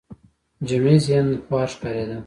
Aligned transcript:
جمعي 0.67 0.95
ذهن 1.05 1.27
خوار 1.45 1.67
ښکارېده 1.73 2.15